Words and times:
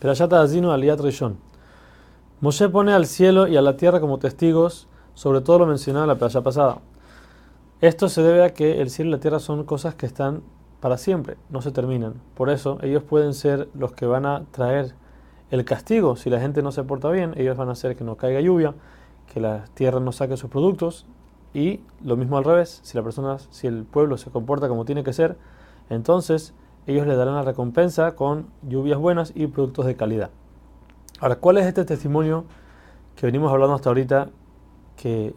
Perashat 0.00 0.32
Azino 0.32 0.72
Aliyat 0.72 0.98
Rishon. 1.00 1.36
Moshe 2.40 2.70
pone 2.70 2.94
al 2.94 3.06
cielo 3.06 3.46
y 3.46 3.58
a 3.58 3.62
la 3.62 3.76
tierra 3.76 4.00
como 4.00 4.18
testigos 4.18 4.88
sobre 5.12 5.42
todo 5.42 5.58
lo 5.58 5.66
mencionado 5.66 6.04
en 6.04 6.08
la 6.08 6.14
playa 6.14 6.40
pasada. 6.40 6.78
Esto 7.82 8.08
se 8.08 8.22
debe 8.22 8.42
a 8.42 8.54
que 8.54 8.80
el 8.80 8.88
cielo 8.88 9.10
y 9.10 9.12
la 9.12 9.20
tierra 9.20 9.38
son 9.40 9.64
cosas 9.64 9.94
que 9.94 10.06
están 10.06 10.42
para 10.80 10.96
siempre, 10.96 11.36
no 11.50 11.60
se 11.60 11.70
terminan. 11.70 12.14
Por 12.34 12.48
eso 12.48 12.78
ellos 12.80 13.02
pueden 13.02 13.34
ser 13.34 13.68
los 13.74 13.92
que 13.92 14.06
van 14.06 14.24
a 14.24 14.44
traer 14.52 14.94
el 15.50 15.66
castigo. 15.66 16.16
Si 16.16 16.30
la 16.30 16.40
gente 16.40 16.62
no 16.62 16.72
se 16.72 16.82
porta 16.82 17.10
bien, 17.10 17.34
ellos 17.36 17.58
van 17.58 17.68
a 17.68 17.72
hacer 17.72 17.94
que 17.94 18.04
no 18.04 18.16
caiga 18.16 18.40
lluvia, 18.40 18.74
que 19.30 19.40
la 19.40 19.66
tierra 19.74 20.00
no 20.00 20.12
saque 20.12 20.38
sus 20.38 20.48
productos 20.48 21.04
y 21.52 21.80
lo 22.02 22.16
mismo 22.16 22.38
al 22.38 22.44
revés, 22.44 22.80
si 22.82 22.96
la 22.96 23.02
persona, 23.02 23.38
si 23.50 23.66
el 23.66 23.84
pueblo 23.84 24.16
se 24.16 24.30
comporta 24.30 24.66
como 24.68 24.86
tiene 24.86 25.04
que 25.04 25.12
ser, 25.12 25.36
entonces 25.90 26.54
ellos 26.90 27.06
le 27.06 27.16
darán 27.16 27.34
la 27.34 27.42
recompensa 27.42 28.14
con 28.16 28.46
lluvias 28.62 28.98
buenas 28.98 29.32
y 29.34 29.46
productos 29.46 29.86
de 29.86 29.96
calidad. 29.96 30.30
Ahora, 31.20 31.36
¿cuál 31.36 31.58
es 31.58 31.66
este 31.66 31.84
testimonio 31.84 32.44
que 33.16 33.26
venimos 33.26 33.52
hablando 33.52 33.74
hasta 33.74 33.90
ahorita 33.90 34.30
que 34.96 35.34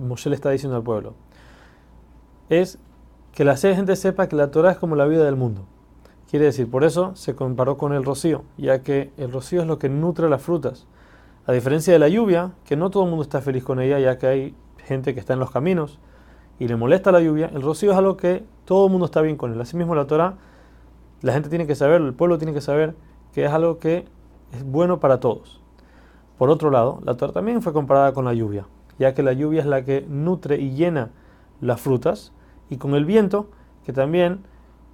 Moshe 0.00 0.28
le 0.28 0.36
está 0.36 0.50
diciendo 0.50 0.76
al 0.76 0.82
pueblo? 0.82 1.14
Es 2.48 2.78
que 3.32 3.44
la 3.44 3.56
gente 3.56 3.96
sepa 3.96 4.28
que 4.28 4.36
la 4.36 4.50
Torah 4.50 4.72
es 4.72 4.78
como 4.78 4.96
la 4.96 5.06
vida 5.06 5.24
del 5.24 5.36
mundo. 5.36 5.62
Quiere 6.30 6.46
decir, 6.46 6.70
por 6.70 6.84
eso 6.84 7.14
se 7.14 7.34
comparó 7.34 7.76
con 7.76 7.92
el 7.92 8.04
rocío, 8.04 8.44
ya 8.56 8.82
que 8.82 9.12
el 9.16 9.32
rocío 9.32 9.60
es 9.60 9.66
lo 9.66 9.78
que 9.78 9.88
nutre 9.88 10.28
las 10.28 10.42
frutas. 10.42 10.86
A 11.46 11.52
diferencia 11.52 11.92
de 11.92 11.98
la 11.98 12.08
lluvia, 12.08 12.52
que 12.64 12.76
no 12.76 12.90
todo 12.90 13.04
el 13.04 13.10
mundo 13.10 13.22
está 13.22 13.40
feliz 13.40 13.62
con 13.62 13.80
ella, 13.80 13.98
ya 13.98 14.18
que 14.18 14.26
hay 14.26 14.54
gente 14.78 15.14
que 15.14 15.20
está 15.20 15.34
en 15.34 15.40
los 15.40 15.50
caminos 15.50 15.98
y 16.58 16.68
le 16.68 16.76
molesta 16.76 17.12
la 17.12 17.20
lluvia, 17.20 17.50
el 17.52 17.62
rocío 17.62 17.92
es 17.92 17.98
algo 17.98 18.16
que 18.16 18.44
todo 18.64 18.86
el 18.86 18.90
mundo 18.90 19.06
está 19.06 19.20
bien 19.20 19.36
con 19.36 19.52
él. 19.52 19.60
Asimismo, 19.60 19.94
la 19.94 20.06
Torah, 20.06 20.36
la 21.26 21.32
gente 21.32 21.48
tiene 21.48 21.66
que 21.66 21.74
saber, 21.74 22.00
el 22.00 22.14
pueblo 22.14 22.38
tiene 22.38 22.54
que 22.54 22.60
saber 22.60 22.94
que 23.32 23.44
es 23.44 23.50
algo 23.50 23.80
que 23.80 24.04
es 24.52 24.64
bueno 24.64 25.00
para 25.00 25.18
todos. 25.18 25.60
Por 26.38 26.50
otro 26.50 26.70
lado, 26.70 27.00
la 27.04 27.16
Torah 27.16 27.32
también 27.32 27.62
fue 27.62 27.72
comparada 27.72 28.12
con 28.12 28.24
la 28.24 28.32
lluvia, 28.32 28.66
ya 29.00 29.12
que 29.12 29.24
la 29.24 29.32
lluvia 29.32 29.60
es 29.60 29.66
la 29.66 29.84
que 29.84 30.06
nutre 30.08 30.60
y 30.60 30.76
llena 30.76 31.10
las 31.60 31.80
frutas, 31.80 32.32
y 32.70 32.76
con 32.76 32.94
el 32.94 33.04
viento, 33.04 33.48
que 33.84 33.92
también 33.92 34.44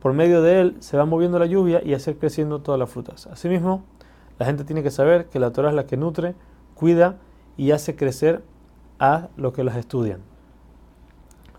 por 0.00 0.12
medio 0.12 0.40
de 0.40 0.60
él 0.60 0.76
se 0.78 0.96
va 0.96 1.04
moviendo 1.04 1.40
la 1.40 1.46
lluvia 1.46 1.82
y 1.84 1.94
hacer 1.94 2.16
creciendo 2.16 2.60
todas 2.60 2.78
las 2.78 2.88
frutas. 2.88 3.26
Asimismo, 3.26 3.82
la 4.38 4.46
gente 4.46 4.62
tiene 4.62 4.84
que 4.84 4.92
saber 4.92 5.26
que 5.30 5.40
la 5.40 5.50
Torah 5.50 5.70
es 5.70 5.74
la 5.74 5.86
que 5.86 5.96
nutre, 5.96 6.36
cuida 6.76 7.16
y 7.56 7.72
hace 7.72 7.96
crecer 7.96 8.44
a 9.00 9.30
los 9.36 9.52
que 9.52 9.64
las 9.64 9.74
estudian. 9.74 10.20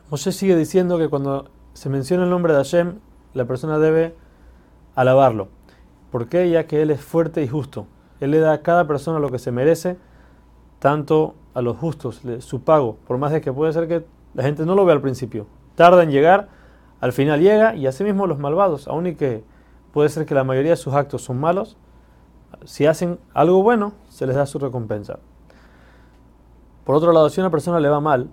Moshe 0.09 0.31
sigue 0.31 0.55
diciendo 0.55 0.97
que 0.97 1.09
cuando 1.09 1.49
se 1.73 1.89
menciona 1.89 2.23
el 2.23 2.29
nombre 2.29 2.53
de 2.53 2.59
Hashem, 2.59 2.99
la 3.33 3.43
persona 3.43 3.77
debe 3.77 4.15
alabarlo. 4.95 5.49
¿Por 6.11 6.27
qué? 6.27 6.49
Ya 6.49 6.67
que 6.67 6.81
Él 6.81 6.91
es 6.91 7.01
fuerte 7.01 7.41
y 7.43 7.47
justo. 7.47 7.87
Él 8.19 8.31
le 8.31 8.39
da 8.39 8.53
a 8.53 8.61
cada 8.61 8.85
persona 8.85 9.19
lo 9.19 9.29
que 9.29 9.39
se 9.39 9.51
merece, 9.51 9.97
tanto 10.79 11.35
a 11.53 11.61
los 11.61 11.77
justos, 11.77 12.21
su 12.39 12.61
pago, 12.61 12.97
por 13.07 13.17
más 13.17 13.31
de 13.31 13.41
que 13.41 13.51
puede 13.51 13.73
ser 13.73 13.87
que 13.87 14.05
la 14.33 14.43
gente 14.43 14.65
no 14.65 14.75
lo 14.75 14.85
vea 14.85 14.95
al 14.95 15.01
principio. 15.01 15.47
Tarda 15.75 16.03
en 16.03 16.11
llegar, 16.11 16.49
al 16.99 17.13
final 17.13 17.39
llega, 17.39 17.75
y 17.75 17.87
asimismo 17.87 18.27
los 18.27 18.39
malvados, 18.39 18.87
aun 18.87 19.07
y 19.07 19.15
que 19.15 19.43
puede 19.91 20.09
ser 20.09 20.25
que 20.25 20.35
la 20.35 20.43
mayoría 20.43 20.71
de 20.71 20.77
sus 20.77 20.93
actos 20.93 21.23
son 21.23 21.39
malos, 21.39 21.77
si 22.63 22.85
hacen 22.85 23.19
algo 23.33 23.63
bueno, 23.63 23.93
se 24.09 24.27
les 24.27 24.35
da 24.35 24.45
su 24.45 24.59
recompensa. 24.59 25.19
Por 26.83 26.95
otro 26.95 27.11
lado, 27.11 27.29
si 27.29 27.39
una 27.39 27.49
persona 27.49 27.79
le 27.79 27.89
va 27.89 27.99
mal, 27.99 28.29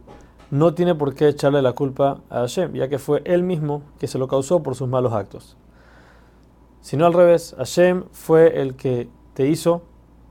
no 0.50 0.74
tiene 0.74 0.94
por 0.94 1.14
qué 1.14 1.28
echarle 1.28 1.62
la 1.62 1.72
culpa 1.72 2.20
a 2.30 2.40
Hashem, 2.40 2.74
ya 2.74 2.88
que 2.88 2.98
fue 2.98 3.22
él 3.24 3.42
mismo 3.42 3.82
que 3.98 4.06
se 4.06 4.18
lo 4.18 4.28
causó 4.28 4.62
por 4.62 4.74
sus 4.74 4.88
malos 4.88 5.12
actos 5.12 5.56
sino 6.80 7.06
al 7.06 7.12
revés. 7.14 7.54
Hashem 7.58 8.04
fue 8.12 8.60
el 8.60 8.76
que 8.76 9.08
te 9.34 9.46
hizo, 9.46 9.82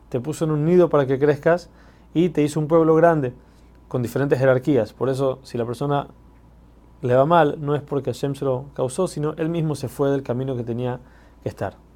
te 0.10 0.20
puso 0.20 0.46
en 0.46 0.52
un 0.52 0.66
nido 0.66 0.90
para 0.90 1.06
que 1.06 1.20
crezcas 1.20 1.70
y 2.14 2.30
te 2.30 2.42
hizo 2.44 2.60
un 2.60 2.68
pueblo 2.68 2.96
grande 2.96 3.34
con 3.88 4.02
diferentes 4.02 4.40
jerarquías. 4.40 4.94
Por 4.94 5.10
eso, 5.10 5.40
si 5.44 5.58
la 5.58 5.66
persona 5.66 6.08
le 7.02 7.16
va 7.16 7.26
mal, 7.26 7.58
no 7.60 7.76
es 7.76 7.82
porque 7.82 8.12
Hashem 8.12 8.36
se 8.36 8.46
lo 8.46 8.66
causó, 8.74 9.08
sino 9.08 9.34
él 9.38 9.50
mismo 9.50 9.76
se 9.76 9.88
fue 9.88 10.10
del 10.10 10.24
camino 10.24 10.56
que 10.56 10.64
tenía 10.64 11.00
que 11.44 11.50
estar. 11.50 11.87